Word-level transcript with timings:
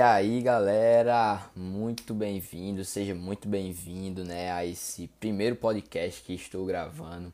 E 0.00 0.02
aí, 0.02 0.40
galera, 0.40 1.50
muito 1.54 2.14
bem-vindo, 2.14 2.82
seja 2.86 3.14
muito 3.14 3.46
bem-vindo, 3.46 4.24
né, 4.24 4.50
a 4.50 4.64
esse 4.64 5.08
primeiro 5.20 5.54
podcast 5.56 6.22
que 6.22 6.32
estou 6.32 6.64
gravando, 6.64 7.30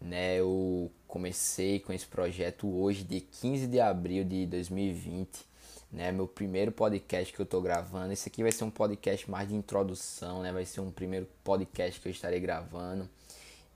né? 0.00 0.34
Eu 0.34 0.90
comecei 1.06 1.78
com 1.78 1.92
esse 1.92 2.04
projeto 2.04 2.68
hoje, 2.68 3.04
dia 3.04 3.20
15 3.20 3.68
de 3.68 3.78
abril 3.78 4.24
de 4.24 4.44
2020, 4.44 5.46
né? 5.92 6.10
Meu 6.10 6.26
primeiro 6.26 6.72
podcast 6.72 7.32
que 7.32 7.40
eu 7.40 7.44
estou 7.44 7.62
gravando. 7.62 8.12
Esse 8.12 8.28
aqui 8.28 8.42
vai 8.42 8.50
ser 8.50 8.64
um 8.64 8.70
podcast 8.70 9.30
mais 9.30 9.48
de 9.48 9.54
introdução, 9.54 10.42
né? 10.42 10.50
Vai 10.50 10.64
ser 10.64 10.80
um 10.80 10.90
primeiro 10.90 11.28
podcast 11.44 12.00
que 12.00 12.08
eu 12.08 12.10
estarei 12.10 12.40
gravando. 12.40 13.08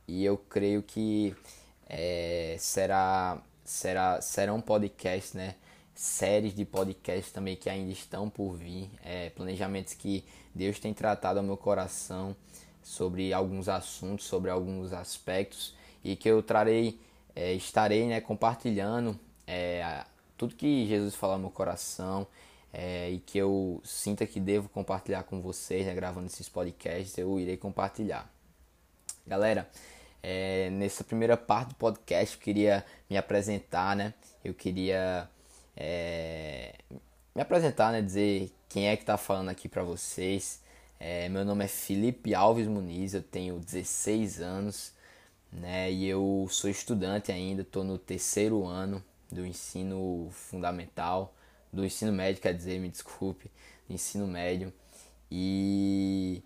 E 0.09 0.25
eu 0.25 0.37
creio 0.37 0.83
que 0.83 1.37
é, 1.89 2.57
será 2.59 3.41
será 3.65 4.53
um 4.53 4.61
podcast, 4.61 5.37
né? 5.37 5.55
Séries 5.95 6.55
de 6.55 6.65
podcasts 6.65 7.33
também 7.33 7.57
que 7.57 7.71
ainda 7.71 7.93
estão 7.93 8.29
por 8.29 8.55
vir, 8.55 8.91
é, 9.03 9.31
planejamentos 9.31 9.95
que 9.95 10.25
Deus 10.55 10.79
tem 10.79 10.93
tratado 10.93 11.39
ao 11.39 11.45
meu 11.45 11.57
coração 11.57 12.35
sobre 12.83 13.33
alguns 13.33 13.69
assuntos, 13.69 14.27
sobre 14.27 14.51
alguns 14.51 14.93
aspectos 14.93 15.75
e 16.03 16.17
que 16.17 16.29
eu 16.29 16.43
trarei, 16.43 17.01
é, 17.35 17.53
estarei 17.55 18.07
né, 18.07 18.21
compartilhando 18.21 19.19
é, 19.47 20.05
tudo 20.37 20.55
que 20.55 20.87
Jesus 20.87 21.15
falou 21.15 21.35
ao 21.35 21.41
meu 21.41 21.51
coração 21.51 22.27
é, 22.73 23.11
e 23.11 23.19
que 23.19 23.39
eu 23.39 23.81
sinta 23.85 24.27
que 24.27 24.41
devo 24.41 24.69
compartilhar 24.69 25.23
com 25.23 25.41
vocês, 25.41 25.87
né, 25.87 25.95
gravando 25.95 26.27
esses 26.27 26.49
podcasts, 26.49 27.17
eu 27.17 27.39
irei 27.39 27.57
compartilhar. 27.57 28.29
Galera, 29.27 29.71
é, 30.23 30.69
nessa 30.71 31.05
primeira 31.05 31.37
parte 31.37 31.69
do 31.69 31.75
podcast 31.77 32.37
eu 32.37 32.43
queria 32.43 32.85
me 33.09 33.17
apresentar, 33.17 33.95
né? 33.95 34.13
Eu 34.45 34.53
queria 34.53 35.29
é, 35.77 36.75
me 37.35 37.43
apresentar, 37.43 37.93
né, 37.93 38.01
dizer 38.01 38.53
quem 38.69 38.89
é 38.89 38.97
que 38.97 39.03
está 39.03 39.17
falando 39.17 39.49
aqui 39.49 39.69
para 39.69 39.83
vocês. 39.83 40.63
É, 40.99 41.29
meu 41.29 41.45
nome 41.45 41.65
é 41.65 41.69
Felipe 41.69 42.35
Alves 42.35 42.67
Muniz, 42.67 43.15
eu 43.15 43.23
tenho 43.23 43.59
16 43.59 44.41
anos, 44.41 44.93
né, 45.53 45.91
e 45.91 46.07
eu 46.07 46.47
sou 46.51 46.71
estudante 46.71 47.33
ainda, 47.33 47.63
estou 47.63 47.85
no 47.85 47.99
terceiro 47.99 48.65
ano 48.65 49.03
do 49.31 49.45
ensino 49.45 50.29
fundamental, 50.31 51.35
do 51.73 51.85
ensino 51.85 52.13
médio, 52.13 52.41
quer 52.41 52.55
dizer, 52.55 52.79
me 52.79 52.89
desculpe, 52.89 53.51
do 53.89 53.95
ensino 53.95 54.27
médio. 54.27 54.73
E 55.31 56.43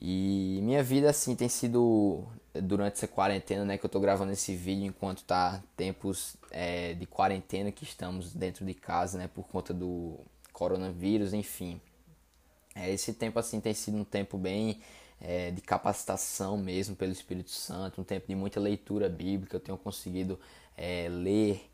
e 0.00 0.60
minha 0.62 0.82
vida 0.82 1.10
assim 1.10 1.34
tem 1.34 1.48
sido 1.48 2.24
durante 2.62 2.94
essa 2.94 3.08
quarentena, 3.08 3.64
né, 3.64 3.78
que 3.78 3.84
eu 3.84 3.90
tô 3.90 4.00
gravando 4.00 4.32
esse 4.32 4.54
vídeo 4.54 4.86
enquanto 4.86 5.24
tá 5.24 5.62
tempos 5.76 6.36
é, 6.50 6.94
de 6.94 7.06
quarentena 7.06 7.70
que 7.72 7.84
estamos 7.84 8.32
dentro 8.32 8.64
de 8.64 8.74
casa, 8.74 9.18
né, 9.18 9.28
por 9.28 9.46
conta 9.48 9.72
do 9.74 10.18
coronavírus, 10.52 11.32
enfim. 11.32 11.80
É, 12.74 12.90
esse 12.92 13.12
tempo 13.12 13.38
assim 13.38 13.60
tem 13.60 13.74
sido 13.74 13.96
um 13.96 14.04
tempo 14.04 14.38
bem 14.38 14.80
é, 15.20 15.50
de 15.50 15.60
capacitação 15.60 16.56
mesmo 16.56 16.94
pelo 16.94 17.12
Espírito 17.12 17.50
Santo, 17.50 18.00
um 18.00 18.04
tempo 18.04 18.26
de 18.28 18.34
muita 18.34 18.60
leitura 18.60 19.08
bíblica. 19.08 19.56
Eu 19.56 19.60
tenho 19.60 19.78
conseguido 19.78 20.38
é, 20.76 21.08
ler 21.08 21.68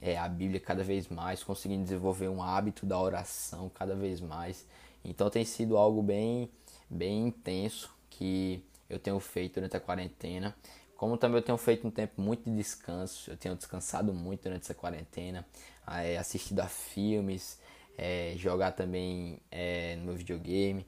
é, 0.00 0.18
a 0.18 0.28
Bíblia 0.28 0.60
cada 0.60 0.82
vez 0.82 1.08
mais, 1.08 1.42
conseguindo 1.42 1.82
desenvolver 1.84 2.28
um 2.28 2.42
hábito 2.42 2.86
da 2.86 2.98
oração 2.98 3.70
cada 3.74 3.94
vez 3.94 4.20
mais. 4.20 4.66
Então 5.04 5.30
tem 5.30 5.44
sido 5.44 5.76
algo 5.76 6.02
bem 6.02 6.50
bem 6.90 7.28
intenso 7.28 7.88
que 8.10 8.64
eu 8.90 8.98
tenho 8.98 9.18
feito 9.20 9.54
durante 9.54 9.76
a 9.76 9.80
quarentena. 9.80 10.54
Como 10.96 11.16
também 11.16 11.38
eu 11.38 11.42
tenho 11.42 11.56
feito 11.56 11.86
um 11.86 11.90
tempo 11.90 12.20
muito 12.20 12.44
de 12.44 12.54
descanso, 12.54 13.30
eu 13.30 13.36
tenho 13.36 13.56
descansado 13.56 14.12
muito 14.12 14.42
durante 14.42 14.64
essa 14.64 14.74
quarentena, 14.74 15.46
é, 15.86 16.18
assistido 16.18 16.60
a 16.60 16.66
filmes, 16.66 17.58
é, 17.96 18.34
jogar 18.36 18.72
também 18.72 19.38
é, 19.50 19.96
no 19.96 20.06
meu 20.06 20.16
videogame 20.16 20.86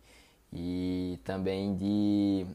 e 0.52 1.18
também 1.24 1.74
de, 1.76 2.46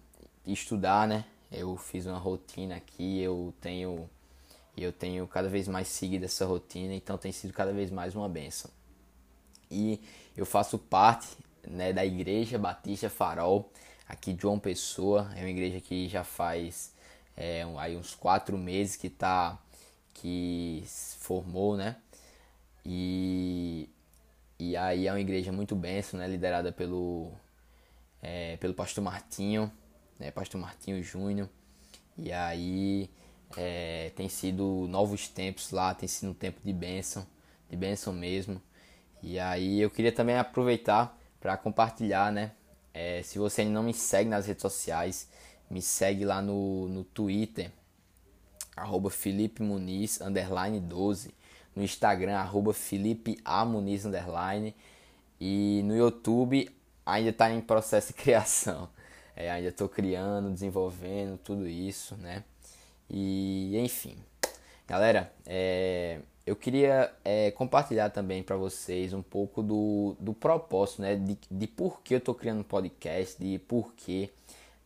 de 0.45 0.53
estudar, 0.53 1.07
né? 1.07 1.25
Eu 1.51 1.75
fiz 1.77 2.05
uma 2.05 2.19
rotina 2.19 2.75
aqui, 2.75 3.21
eu 3.21 3.53
tenho 3.59 4.07
eu 4.77 4.91
tenho 4.91 5.25
cada 5.27 5.49
vez 5.49 5.67
mais 5.67 5.87
seguido 5.87 6.25
essa 6.25 6.45
rotina, 6.45 6.93
então 6.93 7.17
tem 7.17 7.31
sido 7.31 7.51
cada 7.51 7.73
vez 7.73 7.89
mais 7.89 8.15
uma 8.15 8.29
benção. 8.29 8.69
E 9.71 9.99
eu 10.35 10.45
faço 10.45 10.77
parte 10.77 11.35
né, 11.67 11.91
da 11.91 12.05
Igreja 12.05 12.59
Batista 12.59 13.09
Farol, 13.09 13.71
aqui 14.07 14.33
de 14.33 14.41
João 14.41 14.59
Pessoa. 14.59 15.31
É 15.35 15.41
uma 15.41 15.49
igreja 15.49 15.79
que 15.79 16.07
já 16.07 16.23
faz 16.23 16.93
é, 17.35 17.63
aí 17.77 17.95
uns 17.95 18.15
quatro 18.15 18.57
meses 18.57 18.95
que 18.95 19.09
tá 19.09 19.59
que 20.13 20.83
formou, 21.19 21.77
né? 21.77 21.95
E, 22.85 23.89
e 24.57 24.75
aí 24.75 25.07
é 25.07 25.11
uma 25.11 25.19
igreja 25.19 25.51
muito 25.51 25.75
benção, 25.75 26.19
né? 26.19 26.27
Liderada 26.27 26.71
pelo, 26.71 27.31
é, 28.21 28.57
pelo 28.57 28.73
pastor 28.73 29.03
Martinho, 29.03 29.71
né? 30.17 30.31
Pastor 30.31 30.59
Martinho 30.59 31.03
Júnior. 31.03 31.49
E 32.17 32.31
aí 32.31 33.09
é, 33.55 34.11
tem 34.15 34.27
sido 34.27 34.87
novos 34.89 35.27
tempos 35.27 35.71
lá, 35.71 35.93
tem 35.93 36.07
sido 36.07 36.31
um 36.31 36.33
tempo 36.33 36.59
de 36.63 36.73
bênção, 36.73 37.25
de 37.69 37.77
bênção 37.77 38.11
mesmo. 38.11 38.61
E 39.21 39.39
aí 39.39 39.79
eu 39.79 39.89
queria 39.89 40.11
também 40.11 40.37
aproveitar 40.37 41.15
para 41.39 41.55
compartilhar, 41.57 42.31
né? 42.31 42.51
É, 42.99 43.21
se 43.21 43.37
você 43.37 43.61
ainda 43.61 43.75
não 43.75 43.83
me 43.83 43.93
segue 43.93 44.27
nas 44.27 44.47
redes 44.47 44.63
sociais, 44.63 45.29
me 45.69 45.83
segue 45.83 46.25
lá 46.25 46.41
no, 46.41 46.87
no 46.87 47.03
Twitter, 47.03 47.69
arroba 48.75 49.11
Felipe 49.11 49.61
Muniz, 49.61 50.19
underline 50.19 50.79
12, 50.79 51.31
no 51.75 51.83
Instagram, 51.83 52.35
arroba 52.35 52.73
Felipe 52.73 53.37
A. 53.45 53.63
Muniz, 53.63 54.03
underline, 54.03 54.75
e 55.39 55.83
no 55.85 55.95
YouTube 55.95 56.75
ainda 57.05 57.29
está 57.29 57.51
em 57.51 57.61
processo 57.61 58.07
de 58.07 58.13
criação. 58.19 58.89
É, 59.35 59.51
ainda 59.51 59.69
estou 59.69 59.87
criando, 59.87 60.49
desenvolvendo 60.49 61.37
tudo 61.37 61.67
isso, 61.67 62.15
né? 62.15 62.43
E 63.07 63.77
enfim, 63.77 64.17
galera, 64.87 65.31
é, 65.45 66.19
eu 66.47 66.55
queria 66.55 67.13
é, 67.25 67.51
compartilhar 67.51 68.09
também 68.09 68.41
para 68.41 68.55
vocês 68.55 69.11
um 69.13 69.21
pouco 69.21 69.61
do, 69.61 70.15
do 70.17 70.33
propósito, 70.33 71.01
né? 71.01 71.17
De, 71.17 71.37
de 71.51 71.67
por 71.67 72.01
que 72.01 72.13
eu 72.13 72.19
estou 72.19 72.33
criando 72.33 72.61
um 72.61 72.63
podcast, 72.63 73.37
de 73.37 73.59
por 73.59 73.93
que, 73.93 74.31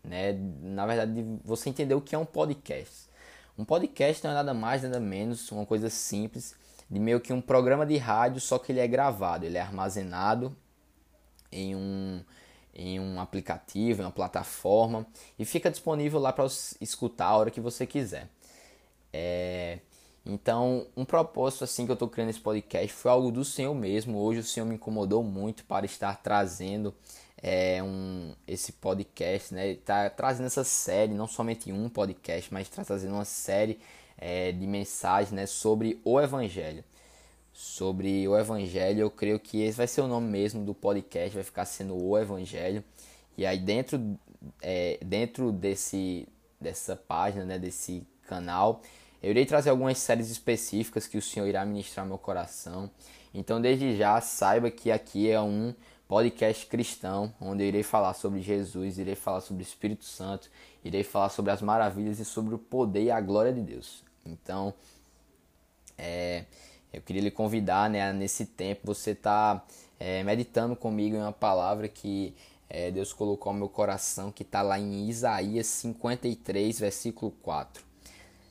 né? 0.04 0.34
Na 0.64 0.88
verdade, 0.88 1.14
de 1.14 1.40
você 1.46 1.70
entender 1.70 1.94
o 1.94 2.02
que 2.02 2.16
é 2.16 2.18
um 2.18 2.26
podcast. 2.26 3.08
Um 3.56 3.64
podcast 3.64 4.24
não 4.24 4.32
é 4.32 4.34
nada 4.34 4.56
mais, 4.56 4.82
nada 4.82 5.00
menos, 5.00 5.52
uma 5.52 5.64
coisa 5.64 5.88
simples, 5.88 6.56
de 6.90 7.00
meio 7.00 7.22
que 7.22 7.32
um 7.32 7.40
programa 7.40 7.86
de 7.86 7.96
rádio, 7.96 8.42
só 8.42 8.58
que 8.58 8.72
ele 8.72 8.80
é 8.80 8.88
gravado, 8.88 9.46
ele 9.46 9.60
é 9.60 9.62
armazenado 9.62 10.58
em 11.52 11.76
um, 11.76 12.24
em 12.74 13.00
um 13.00 13.20
aplicativo, 13.20 14.02
em 14.02 14.06
uma 14.06 14.12
plataforma, 14.12 15.06
e 15.38 15.46
fica 15.46 15.70
disponível 15.70 16.20
lá 16.20 16.34
para 16.34 16.46
escutar 16.82 17.28
a 17.28 17.38
hora 17.38 17.52
que 17.52 17.62
você 17.62 17.86
quiser. 17.86 18.28
É 19.14 19.78
então, 20.26 20.86
um 20.96 21.04
propósito 21.04 21.64
assim 21.64 21.86
que 21.86 21.92
eu 21.92 21.96
estou 21.96 22.08
criando 22.08 22.30
esse 22.30 22.40
podcast 22.40 22.94
foi 22.94 23.12
algo 23.12 23.32
do 23.32 23.44
Senhor 23.44 23.74
mesmo. 23.74 24.20
Hoje 24.20 24.40
o 24.40 24.44
Senhor 24.44 24.66
me 24.66 24.76
incomodou 24.76 25.24
muito 25.24 25.66
para 25.66 25.86
estar 25.86 26.22
trazendo 26.22 26.94
é, 27.42 27.82
um, 27.82 28.34
esse 28.48 28.72
podcast, 28.74 29.54
né? 29.54 29.76
Tá 29.76 30.10
trazendo 30.10 30.46
essa 30.46 30.64
série, 30.64 31.14
não 31.14 31.28
somente 31.28 31.72
um 31.72 31.90
podcast, 31.90 32.54
mas 32.54 32.70
tá 32.70 32.84
trazendo 32.84 33.16
uma 33.16 33.26
série 33.26 33.80
é, 34.18 34.52
de 34.52 34.68
mensagens, 34.68 35.32
né, 35.32 35.48
sobre 35.48 36.00
o 36.06 36.22
Evangelho. 36.22 36.84
Sobre 37.52 38.28
o 38.28 38.38
Evangelho, 38.38 39.02
eu 39.02 39.12
creio 39.12 39.40
que 39.40 39.62
esse 39.62 39.78
vai 39.78 39.88
ser 39.88 40.02
o 40.02 40.08
nome 40.08 40.30
mesmo 40.30 40.64
do 40.64 40.74
podcast, 40.74 41.34
vai 41.34 41.44
ficar 41.44 41.66
sendo 41.66 41.98
o 41.98 42.18
Evangelho. 42.18 42.84
E 43.36 43.46
aí 43.46 43.58
dentro, 43.58 44.18
é, 44.62 45.00
dentro 45.04 45.52
desse, 45.52 46.28
dessa 46.60 46.96
página, 46.96 47.44
né, 47.44 47.60
desse 47.60 48.06
canal, 48.28 48.82
eu 49.22 49.32
irei 49.32 49.46
trazer 49.46 49.70
algumas 49.70 49.98
séries 50.00 50.30
específicas 50.30 51.08
que 51.08 51.18
o 51.18 51.22
Senhor 51.22 51.48
irá 51.48 51.64
ministrar 51.66 52.06
meu 52.06 52.18
coração. 52.18 52.90
Então, 53.34 53.62
desde 53.62 53.96
já, 53.96 54.20
saiba 54.20 54.72
que 54.72 54.92
aqui 54.92 55.30
é 55.30 55.40
um 55.40 55.74
podcast 56.08 56.66
cristão, 56.66 57.34
onde 57.40 57.64
eu 57.64 57.68
irei 57.68 57.84
falar 57.84 58.14
sobre 58.14 58.42
Jesus, 58.42 58.98
irei 58.98 59.16
falar 59.16 59.40
sobre 59.42 59.64
o 59.64 59.66
Espírito 59.66 60.04
Santo, 60.04 60.50
irei 60.84 61.04
falar 61.04 61.30
sobre 61.30 61.52
as 61.52 61.62
maravilhas 61.62 62.20
e 62.20 62.26
sobre 62.26 62.54
o 62.54 62.58
poder 62.58 63.04
e 63.04 63.12
a 63.12 63.22
glória 63.22 63.54
de 63.54 63.62
Deus. 63.62 64.04
Então, 64.26 64.74
é, 65.98 66.46
eu 66.92 67.02
queria 67.02 67.22
lhe 67.22 67.32
convidar, 67.32 67.90
né, 67.90 68.12
nesse 68.12 68.46
tempo, 68.46 68.82
você 68.86 69.12
está 69.12 69.64
é, 70.00 70.24
meditando 70.24 70.76
comigo 70.76 71.16
em 71.16 71.20
uma 71.20 71.32
palavra 71.32 71.88
que 71.88 72.36
é, 72.68 72.90
Deus 72.90 73.14
colocou 73.14 73.52
ao 73.52 73.56
meu 73.56 73.70
coração, 73.70 74.32
que 74.32 74.44
está 74.44 74.62
lá 74.62 74.80
em 74.80 75.08
Isaías 75.08 75.68
53, 75.68 76.80
versículo 76.80 77.32
4. 77.42 77.91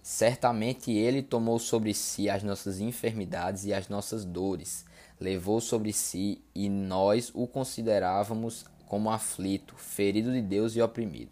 Certamente 0.03 0.91
ele 0.91 1.23
tomou 1.23 1.59
sobre 1.59 1.93
si 1.93 2.29
as 2.29 2.43
nossas 2.43 2.81
enfermidades 2.81 3.65
e 3.65 3.75
as 3.75 3.89
nossas 3.89 4.25
dores, 4.25 4.85
levou 5.21 5.61
sobre 5.61 5.93
si 5.93 6.43
e 6.55 6.69
nós 6.69 7.31
o 7.35 7.47
considerávamos 7.47 8.65
como 8.87 9.11
aflito, 9.11 9.77
ferido 9.77 10.33
de 10.33 10.43
Deus 10.43 10.75
e 10.75 10.83
oprimido. 10.83 11.31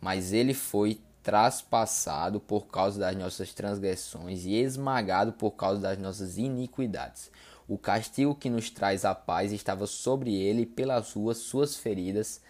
Mas 0.00 0.32
ele 0.32 0.54
foi 0.54 1.00
traspassado 1.22 2.38
por 2.38 2.68
causa 2.68 3.00
das 3.00 3.16
nossas 3.16 3.52
transgressões 3.52 4.44
e 4.44 4.54
esmagado 4.54 5.32
por 5.32 5.50
causa 5.50 5.80
das 5.80 5.98
nossas 5.98 6.38
iniquidades. 6.38 7.32
O 7.68 7.76
castigo 7.76 8.34
que 8.34 8.48
nos 8.48 8.70
traz 8.70 9.04
a 9.04 9.12
paz 9.12 9.52
estava 9.52 9.88
sobre 9.88 10.32
ele, 10.32 10.62
e 10.62 10.66
pelas 10.66 11.08
suas, 11.08 11.38
suas 11.38 11.76
feridas, 11.76 12.40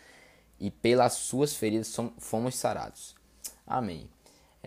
e 0.60 0.70
pelas 0.70 1.14
suas 1.14 1.54
feridas 1.54 1.96
fomos 2.18 2.54
sarados. 2.56 3.14
Amém. 3.66 4.06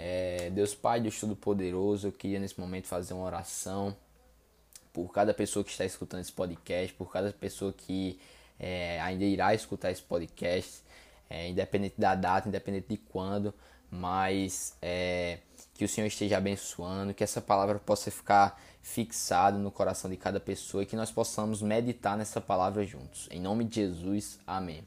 É, 0.02 0.50
Deus 0.52 0.74
Pai, 0.74 1.02
Deus 1.02 1.20
Todo-Poderoso, 1.20 2.08
eu 2.08 2.12
queria 2.14 2.40
nesse 2.40 2.58
momento 2.58 2.88
fazer 2.88 3.14
uma 3.14 3.26
oração 3.26 3.94
por 4.94 5.12
cada 5.12 5.34
pessoa 5.34 5.62
que 5.62 5.72
está 5.72 5.84
escutando 5.84 6.22
esse 6.22 6.32
podcast, 6.32 6.94
por 6.94 7.12
cada 7.12 7.34
pessoa 7.34 7.74
que 7.74 8.18
é, 8.58 8.98
ainda 9.02 9.26
irá 9.26 9.54
escutar 9.54 9.92
esse 9.92 10.02
podcast, 10.02 10.82
é, 11.30 11.50
independente 11.50 11.96
da 12.00 12.16
data, 12.16 12.48
independente 12.48 12.88
de 12.88 12.96
quando, 12.96 13.54
mas 13.92 14.74
é, 14.82 15.40
que 15.74 15.84
o 15.84 15.88
Senhor 15.90 16.08
esteja 16.08 16.38
abençoando, 16.38 17.14
que 17.14 17.24
essa 17.24 17.42
palavra 17.42 17.78
possa 17.78 18.10
ficar 18.10 18.58
fixada 18.82 19.58
no 19.58 19.70
coração 19.70 20.10
de 20.10 20.16
cada 20.16 20.40
pessoa 20.40 20.84
e 20.84 20.86
que 20.86 20.96
nós 20.96 21.12
possamos 21.12 21.62
meditar 21.62 22.18
nessa 22.18 22.40
palavra 22.40 22.86
juntos. 22.86 23.28
Em 23.30 23.42
nome 23.42 23.66
de 23.66 23.76
Jesus, 23.76 24.40
amém. 24.48 24.82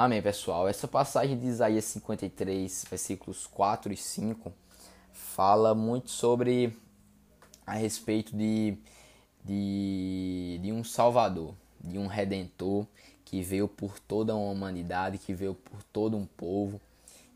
Amém, 0.00 0.22
pessoal. 0.22 0.68
Essa 0.68 0.86
passagem 0.86 1.36
de 1.36 1.48
Isaías 1.48 1.84
53, 1.86 2.86
versículos 2.88 3.48
4 3.48 3.92
e 3.92 3.96
5, 3.96 4.52
fala 5.12 5.74
muito 5.74 6.12
sobre 6.12 6.72
a 7.66 7.72
respeito 7.72 8.36
de, 8.36 8.78
de, 9.44 10.60
de 10.62 10.70
um 10.70 10.84
Salvador, 10.84 11.52
de 11.80 11.98
um 11.98 12.06
Redentor 12.06 12.86
que 13.24 13.42
veio 13.42 13.66
por 13.66 13.98
toda 13.98 14.32
a 14.32 14.36
humanidade, 14.36 15.18
que 15.18 15.34
veio 15.34 15.56
por 15.56 15.82
todo 15.92 16.16
um 16.16 16.26
povo, 16.26 16.80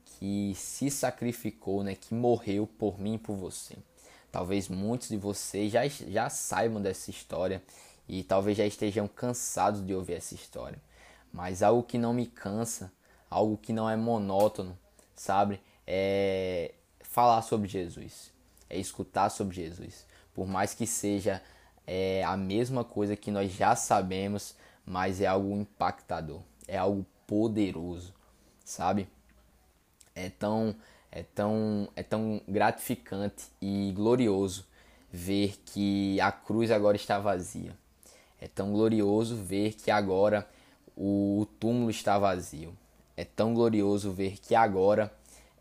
que 0.05 0.53
se 0.55 0.89
sacrificou, 0.89 1.83
né, 1.83 1.97
que 1.97 2.15
morreu 2.15 2.65
por 2.79 2.97
mim 2.97 3.15
e 3.15 3.19
por 3.19 3.35
você. 3.35 3.77
Talvez 4.31 4.69
muitos 4.69 5.09
de 5.09 5.17
vocês 5.17 5.73
já, 5.73 5.83
já 5.89 6.31
saibam 6.31 6.81
dessa 6.81 7.11
história 7.11 7.61
e 8.09 8.23
talvez 8.23 8.57
já 8.57 8.65
estejam 8.65 9.09
cansados 9.09 9.85
de 9.85 9.93
ouvir 9.93 10.13
essa 10.13 10.37
história 10.37 10.79
mas 11.33 11.63
algo 11.63 11.83
que 11.83 11.99
não 11.99 12.13
me 12.13 12.27
cansa, 12.27 12.93
algo 13.31 13.57
que 13.57 13.73
não 13.73 13.89
é 13.89 13.97
monótono, 13.97 14.79
sabe? 15.15 15.61
É 15.87 16.75
falar 17.01 17.43
sobre 17.43 17.69
Jesus, 17.69 18.33
é 18.69 18.79
escutar 18.79 19.29
sobre 19.31 19.57
Jesus. 19.57 20.07
Por 20.35 20.47
mais 20.47 20.75
que 20.75 20.87
seja 20.87 21.43
é, 21.87 22.23
a 22.25 22.37
mesma 22.37 22.85
coisa 22.85 23.17
que 23.17 23.31
nós 23.31 23.53
já 23.53 23.77
sabemos, 23.77 24.55
mas 24.85 25.21
é 25.21 25.27
algo 25.27 25.55
impactador, 25.55 26.41
é 26.67 26.77
algo 26.77 27.05
poderoso, 27.27 28.15
sabe? 28.65 29.09
É 30.15 30.31
tão, 30.31 30.75
é 31.11 31.23
tão, 31.23 31.89
é 31.97 32.03
tão 32.03 32.41
gratificante 32.49 33.45
e 33.61 33.93
glorioso 33.95 34.67
ver 35.11 35.59
que 35.67 36.21
a 36.21 36.33
cruz 36.33 36.71
agora 36.71 36.97
está 36.97 37.19
vazia. 37.19 37.77
É 38.41 38.49
tão 38.49 38.73
glorioso 38.73 39.37
ver 39.37 39.75
que 39.75 39.91
agora 39.91 40.49
o 40.97 41.47
túmulo 41.59 41.91
está 41.91 42.19
vazio. 42.19 42.77
É 43.17 43.25
tão 43.25 43.55
glorioso 43.55 44.11
ver 44.13 44.39
que 44.39 44.55
agora 44.55 45.13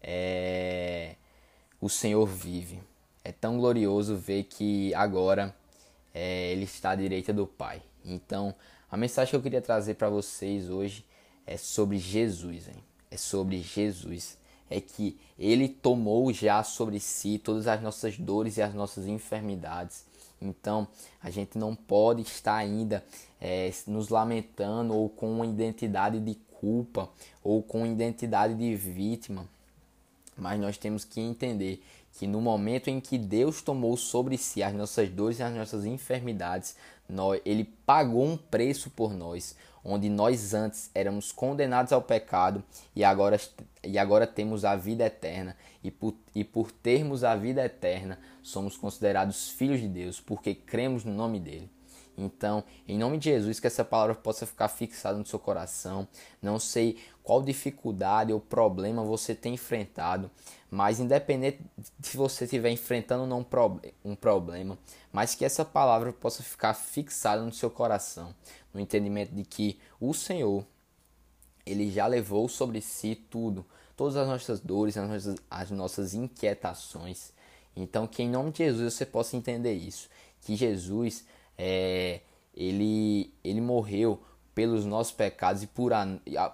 é, 0.01 1.15
o 1.79 1.89
Senhor 1.89 2.25
vive. 2.25 2.79
É 3.23 3.31
tão 3.31 3.57
glorioso 3.57 4.15
ver 4.15 4.43
que 4.43 4.93
agora 4.93 5.55
é, 6.13 6.51
Ele 6.51 6.63
está 6.63 6.91
à 6.91 6.95
direita 6.95 7.31
do 7.33 7.45
Pai. 7.45 7.81
Então, 8.03 8.55
a 8.89 8.97
mensagem 8.97 9.29
que 9.29 9.35
eu 9.35 9.41
queria 9.41 9.61
trazer 9.61 9.95
para 9.95 10.09
vocês 10.09 10.69
hoje 10.69 11.05
é 11.45 11.57
sobre 11.57 11.97
Jesus. 11.97 12.67
Hein? 12.67 12.83
É 13.09 13.17
sobre 13.17 13.61
Jesus. 13.61 14.37
É 14.69 14.79
que 14.79 15.19
Ele 15.37 15.67
tomou 15.67 16.31
já 16.33 16.63
sobre 16.63 16.99
si 16.99 17.37
todas 17.37 17.67
as 17.67 17.81
nossas 17.81 18.17
dores 18.17 18.57
e 18.57 18.61
as 18.61 18.73
nossas 18.73 19.05
enfermidades. 19.05 20.05
Então, 20.41 20.87
a 21.21 21.29
gente 21.29 21.57
não 21.57 21.75
pode 21.75 22.21
estar 22.21 22.55
ainda 22.55 23.03
é, 23.39 23.71
nos 23.87 24.09
lamentando 24.09 24.95
ou 24.95 25.09
com 25.09 25.31
uma 25.31 25.45
identidade 25.45 26.19
de 26.19 26.35
culpa 26.59 27.09
ou 27.43 27.61
com 27.61 27.85
identidade 27.85 28.55
de 28.55 28.75
vítima. 28.75 29.47
Mas 30.41 30.59
nós 30.59 30.75
temos 30.75 31.05
que 31.05 31.21
entender 31.21 31.83
que 32.13 32.25
no 32.25 32.41
momento 32.41 32.87
em 32.87 32.99
que 32.99 33.15
Deus 33.15 33.61
tomou 33.61 33.95
sobre 33.95 34.39
si 34.39 34.63
as 34.63 34.73
nossas 34.73 35.07
dores 35.07 35.37
e 35.37 35.43
as 35.43 35.53
nossas 35.53 35.85
enfermidades, 35.85 36.75
nós, 37.07 37.39
ele 37.45 37.63
pagou 37.85 38.25
um 38.25 38.35
preço 38.35 38.89
por 38.89 39.13
nós, 39.13 39.55
onde 39.85 40.09
nós 40.09 40.55
antes 40.55 40.89
éramos 40.95 41.31
condenados 41.31 41.93
ao 41.93 42.01
pecado 42.01 42.63
e 42.95 43.03
agora, 43.03 43.39
e 43.83 43.99
agora 43.99 44.25
temos 44.25 44.65
a 44.65 44.75
vida 44.75 45.05
eterna. 45.05 45.55
E 45.83 45.91
por, 45.91 46.15
e 46.33 46.43
por 46.43 46.71
termos 46.71 47.23
a 47.23 47.35
vida 47.35 47.63
eterna, 47.63 48.17
somos 48.41 48.75
considerados 48.75 49.49
filhos 49.49 49.79
de 49.79 49.87
Deus, 49.87 50.19
porque 50.19 50.55
cremos 50.55 51.05
no 51.05 51.13
nome 51.13 51.39
dele. 51.39 51.69
Então, 52.17 52.63
em 52.87 52.97
nome 52.97 53.17
de 53.17 53.25
Jesus, 53.25 53.59
que 53.59 53.67
essa 53.67 53.85
palavra 53.85 54.15
possa 54.15 54.45
ficar 54.45 54.67
fixada 54.67 55.17
no 55.17 55.25
seu 55.25 55.39
coração. 55.39 56.07
Não 56.41 56.59
sei 56.59 56.97
qual 57.23 57.41
dificuldade 57.41 58.33
ou 58.33 58.39
problema 58.39 59.03
você 59.03 59.35
tem 59.35 59.53
enfrentado, 59.53 60.29
mas 60.69 60.99
independente 60.99 61.59
se 62.01 62.17
você 62.17 62.45
estiver 62.45 62.71
enfrentando 62.71 63.25
não 63.25 63.45
um 64.03 64.15
problema, 64.15 64.77
mas 65.11 65.35
que 65.35 65.45
essa 65.45 65.65
palavra 65.65 66.11
possa 66.13 66.41
ficar 66.41 66.73
fixada 66.73 67.41
no 67.41 67.53
seu 67.53 67.69
coração, 67.69 68.33
no 68.73 68.79
entendimento 68.79 69.33
de 69.33 69.43
que 69.43 69.79
o 69.99 70.13
Senhor, 70.13 70.65
ele 71.65 71.91
já 71.91 72.07
levou 72.07 72.47
sobre 72.47 72.81
si 72.81 73.15
tudo, 73.15 73.65
todas 73.95 74.15
as 74.15 74.27
nossas 74.27 74.59
dores, 74.59 74.97
as 74.97 75.07
nossas, 75.09 75.35
as 75.49 75.71
nossas 75.71 76.13
inquietações. 76.13 77.33
Então, 77.75 78.07
que 78.07 78.23
em 78.23 78.29
nome 78.29 78.51
de 78.51 78.59
Jesus 78.59 78.93
você 78.93 79.05
possa 79.05 79.37
entender 79.37 79.73
isso, 79.73 80.09
que 80.41 80.55
Jesus 80.55 81.25
é, 81.57 82.21
ele, 82.55 83.33
ele 83.43 83.61
morreu 83.61 84.21
pelos 84.53 84.85
nossos 84.85 85.13
pecados 85.13 85.63
e 85.63 85.67
por, 85.67 85.93
a, 85.93 86.07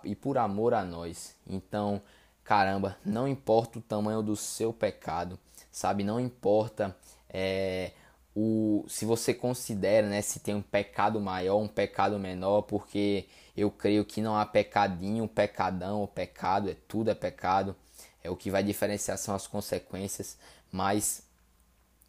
e 0.04 0.16
por 0.16 0.38
amor 0.38 0.74
a 0.74 0.84
nós. 0.84 1.36
Então, 1.46 2.02
caramba, 2.44 2.98
não 3.06 3.28
importa 3.28 3.80
o 3.80 3.82
tamanho 3.82 4.22
do 4.22 4.36
seu 4.36 4.72
pecado, 4.72 5.40
sabe? 5.72 6.04
Não 6.04 6.20
importa 6.20 6.96
é, 7.30 7.92
o, 8.36 8.86
se 8.88 9.06
você 9.06 9.34
considera, 9.34 10.08
né, 10.08 10.22
se 10.22 10.40
tem 10.40 10.54
um 10.54 10.62
pecado 10.62 11.20
maior, 11.20 11.58
um 11.58 11.68
pecado 11.68 12.20
menor, 12.20 12.62
porque 12.62 13.26
eu 13.56 13.72
creio 13.72 14.06
que 14.06 14.22
não 14.22 14.38
há 14.38 14.46
pecadinho, 14.46 15.28
pecadão, 15.28 16.08
pecado, 16.08 16.70
é 16.70 16.76
tudo 16.88 17.10
é 17.10 17.16
pecado. 17.16 17.76
É 18.24 18.30
o 18.30 18.36
que 18.36 18.52
vai 18.52 18.62
diferenciar 18.62 19.18
são 19.18 19.34
as 19.34 19.48
consequências, 19.48 20.38
mas 20.72 21.24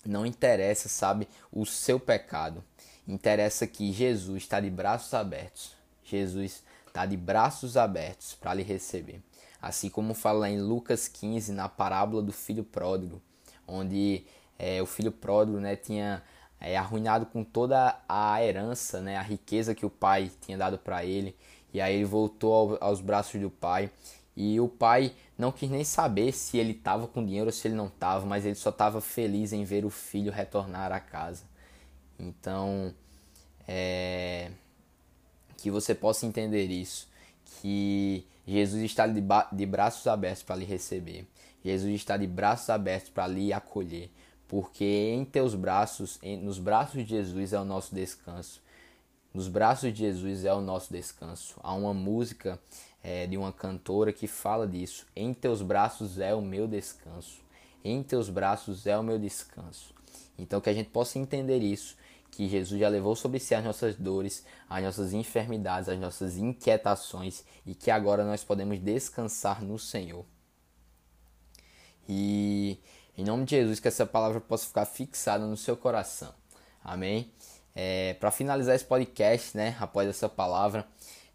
não 0.05 0.27
interessa, 0.27 0.89
sabe, 0.89 1.29
o 1.51 1.65
seu 1.65 1.99
pecado. 1.99 2.63
Interessa 3.07 3.67
que 3.67 3.93
Jesus 3.93 4.43
está 4.43 4.61
de 4.61 4.69
braços 4.69 5.15
abertos. 5.15 5.78
Jesus 6.11 6.63
está 6.87 7.07
de 7.07 7.17
braços 7.17 7.77
abertos 7.77 8.35
para 8.35 8.55
lhe 8.55 8.63
receber. 8.63 9.23
Assim 9.61 9.89
como 9.89 10.15
fala 10.15 10.49
em 10.49 10.61
Lucas 10.61 11.09
15, 11.09 11.53
na 11.53 11.69
parábola 11.69 12.23
do 12.23 12.33
filho 12.33 12.65
pródigo, 12.65 13.21
onde 13.67 14.25
é, 14.59 14.81
o 14.81 14.87
filho 14.87 15.13
pródigo 15.13 15.59
né, 15.59 15.77
tinha 15.77 16.23
é, 16.61 16.77
arruinado 16.77 17.27
com 17.27 17.45
toda 17.45 18.01
a 18.09 18.43
herança, 18.43 19.01
né, 19.01 19.17
a 19.17 19.23
riqueza 19.23 19.75
que 19.75 19.87
o 19.87 19.91
pai 19.91 20.31
tinha 20.41 20.57
dado 20.57 20.79
para 20.79 21.05
ele, 21.05 21.37
e 21.73 21.81
aí 21.81 21.97
ele 21.97 22.05
voltou 22.05 22.79
ao, 22.81 22.89
aos 22.89 23.01
braços 23.01 23.41
do 23.41 23.51
pai. 23.51 23.91
E 24.37 24.61
o 24.61 24.69
pai 24.69 25.13
não 25.37 25.51
quis 25.51 25.69
nem 25.69 25.83
saber 25.83 26.33
se 26.33 26.59
ele 26.59 26.71
estava 26.71 27.09
com 27.09 27.25
dinheiro 27.25 27.47
ou 27.47 27.53
se 27.53 27.67
ele 27.67 27.75
não 27.75 27.89
estava, 27.89 28.25
mas 28.25 28.47
ele 28.47 28.55
só 28.55 28.71
estava 28.71 29.01
feliz 29.01 29.53
em 29.53 29.65
ver 29.65 29.85
o 29.85 29.91
filho 29.91 30.31
retornar 30.31 30.93
à 30.93 31.01
casa. 31.01 31.43
Então, 32.19 32.95
é, 33.67 34.51
que 35.59 35.71
você 35.71 35.95
possa 35.95 36.25
entender 36.25 36.67
isso, 36.71 37.09
que 37.61 38.25
Jesus 38.47 38.83
está 38.85 39.07
de, 39.07 39.21
de 39.53 39.67
braços 39.67 40.07
abertos 40.07 40.43
para 40.43 40.57
lhe 40.57 40.65
receber. 40.65 41.27
Jesus 41.63 41.95
está 41.97 42.17
de 42.17 42.27
braços 42.27 42.71
abertos 42.71 43.11
para 43.11 43.27
lhe 43.27 43.53
acolher, 43.53 44.09
porque 44.47 44.85
em 44.85 45.25
teus 45.25 45.55
braços, 45.55 46.19
em, 46.23 46.37
nos 46.39 46.59
braços 46.59 47.05
de 47.05 47.11
Jesus 47.11 47.53
é 47.53 47.61
o 47.61 47.65
nosso 47.65 47.95
descanso. 47.95 48.63
Nos 49.35 49.49
braços 49.49 49.93
de 49.93 49.99
Jesus 49.99 50.45
é 50.45 50.55
o 50.55 50.61
nosso 50.61 50.93
descanso. 50.93 51.61
Há 51.63 51.75
uma 51.75 51.93
música 51.93 52.59
é, 53.03 53.27
de 53.27 53.37
uma 53.37 53.53
cantora 53.53 54.13
que 54.13 54.27
fala 54.27 54.67
disso. 54.67 55.07
Em 55.15 55.35
teus 55.35 55.61
braços 55.61 56.19
é 56.19 56.35
o 56.35 56.41
meu 56.41 56.67
descanso. 56.67 57.41
Em 57.85 58.03
teus 58.03 58.31
braços 58.31 58.87
é 58.87 58.97
o 58.97 59.03
meu 59.03 59.19
descanso. 59.19 59.93
Então 60.39 60.61
que 60.61 60.71
a 60.71 60.75
gente 60.75 60.91
possa 60.91 61.19
entender 61.19 61.59
isso 61.59 61.97
que 62.31 62.49
Jesus 62.49 62.81
já 62.81 62.89
levou 62.89 63.17
sobre 63.17 63.41
si 63.41 63.55
as 63.55 63.65
nossas 63.65 63.97
dores, 63.97 64.45
as 64.69 64.83
nossas 64.83 65.13
enfermidades, 65.13 65.89
as 65.89 65.99
nossas 65.99 66.37
inquietações 66.37 67.45
e 67.67 67.75
que 67.75 67.91
agora 67.91 68.25
nós 68.25 68.45
podemos 68.45 68.79
descansar 68.79 69.63
no 69.63 69.79
Senhor. 69.79 70.25
E 72.09 72.79
em 73.17 73.25
nome 73.25 73.45
de 73.45 73.57
Jesus, 73.57 73.81
que 73.81 73.89
essa 73.89 74.07
palavra 74.07 74.41
possa 74.41 74.67
ficar 74.67 74.87
fixada 74.87 75.45
no 75.45 75.57
seu 75.57 75.77
coração. 75.77 76.33
Amém? 76.85 77.33
É, 77.75 78.15
Para 78.15 78.31
finalizar 78.31 78.77
esse 78.77 78.85
podcast, 78.85 79.57
né, 79.57 79.77
após 79.81 80.09
essa 80.09 80.29
palavra, 80.29 80.87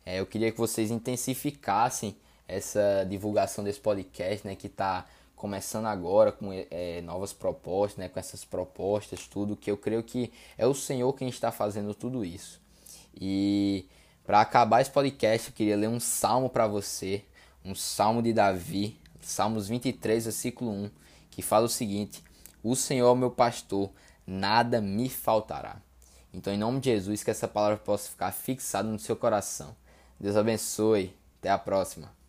é, 0.05 0.19
eu 0.19 0.25
queria 0.25 0.51
que 0.51 0.57
vocês 0.57 0.89
intensificassem 0.91 2.15
essa 2.47 3.05
divulgação 3.09 3.63
desse 3.63 3.79
podcast, 3.79 4.47
né, 4.47 4.55
que 4.55 4.67
está 4.67 5.05
começando 5.43 5.87
agora 5.87 6.31
com 6.31 6.53
é, 6.53 7.01
novas 7.01 7.33
propostas, 7.33 7.97
né, 7.97 8.07
com 8.07 8.17
essas 8.17 8.45
propostas, 8.45 9.27
tudo, 9.27 9.57
que 9.57 9.69
eu 9.69 9.75
creio 9.75 10.01
que 10.01 10.31
é 10.57 10.65
o 10.65 10.73
Senhor 10.73 11.11
quem 11.11 11.27
está 11.27 11.51
fazendo 11.51 11.93
tudo 11.93 12.23
isso. 12.23 12.61
E 13.13 13.85
para 14.25 14.39
acabar 14.39 14.79
esse 14.79 14.89
podcast, 14.89 15.49
eu 15.49 15.53
queria 15.53 15.75
ler 15.75 15.89
um 15.89 15.99
salmo 15.99 16.49
para 16.49 16.65
você, 16.65 17.25
um 17.65 17.75
salmo 17.75 18.21
de 18.23 18.31
Davi, 18.31 18.97
Salmos 19.19 19.67
23, 19.67 20.23
versículo 20.23 20.71
1, 20.71 20.89
que 21.29 21.41
fala 21.41 21.65
o 21.65 21.69
seguinte: 21.69 22.23
O 22.63 22.73
Senhor 22.73 23.13
é 23.13 23.19
meu 23.19 23.29
pastor, 23.29 23.89
nada 24.25 24.79
me 24.79 25.09
faltará. 25.09 25.75
Então, 26.33 26.53
em 26.53 26.57
nome 26.57 26.79
de 26.79 26.89
Jesus, 26.89 27.21
que 27.21 27.31
essa 27.31 27.49
palavra 27.49 27.75
possa 27.75 28.09
ficar 28.09 28.31
fixada 28.31 28.87
no 28.87 28.97
seu 28.97 29.17
coração. 29.17 29.75
Deus 30.17 30.37
abençoe. 30.37 31.13
Até 31.41 31.49
a 31.49 31.57
próxima. 31.57 32.22